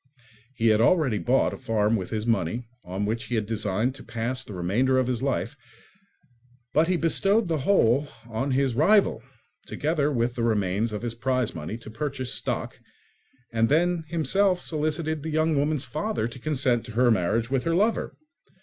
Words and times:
He 0.55 0.69
had 0.69 0.81
already 0.81 1.19
bought 1.19 1.53
a 1.53 1.57
farm 1.57 1.95
with 1.95 2.09
his 2.09 2.25
money, 2.25 2.65
on 2.83 3.05
which 3.05 3.25
he 3.25 3.35
had 3.35 3.45
designed 3.45 3.93
to 3.93 4.03
pass 4.03 4.43
the 4.43 4.55
remainder 4.55 4.97
of 4.97 5.05
his 5.05 5.21
life; 5.21 5.55
but 6.73 6.87
he 6.87 6.97
bestowed 6.97 7.47
the 7.47 7.59
whole 7.59 8.07
on 8.27 8.49
his 8.49 8.73
rival, 8.73 9.21
together 9.67 10.11
with 10.11 10.33
the 10.33 10.41
remains 10.43 10.91
of 10.91 11.03
his 11.03 11.13
prize 11.13 11.53
money 11.53 11.77
to 11.77 11.91
purchase 11.91 12.33
stock, 12.33 12.79
and 13.53 13.69
then 13.69 14.03
himself 14.07 14.59
solicited 14.59 15.21
the 15.21 15.29
young 15.29 15.55
woman's 15.55 15.85
father 15.85 16.27
to 16.27 16.39
consent 16.39 16.83
to 16.85 16.93
her 16.93 17.11
marriage 17.11 17.51
with 17.51 17.63
her 17.65 17.75
lover. 17.75 18.15